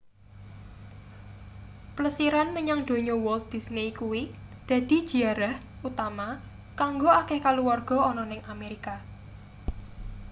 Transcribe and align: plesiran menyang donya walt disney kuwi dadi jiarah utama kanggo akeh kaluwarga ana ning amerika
plesiran 1.97 2.49
menyang 2.57 2.81
donya 2.87 3.15
walt 3.25 3.45
disney 3.53 3.87
kuwi 3.99 4.21
dadi 4.69 4.97
jiarah 5.09 5.55
utama 5.89 6.27
kanggo 6.79 7.09
akeh 7.21 7.39
kaluwarga 7.45 7.97
ana 8.09 8.23
ning 8.31 8.41
amerika 8.53 8.93